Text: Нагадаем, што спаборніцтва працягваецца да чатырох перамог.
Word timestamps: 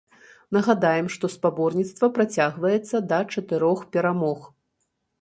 Нагадаем, 0.55 1.09
што 1.17 1.25
спаборніцтва 1.35 2.11
працягваецца 2.17 3.05
да 3.15 3.23
чатырох 3.33 3.89
перамог. 3.97 4.53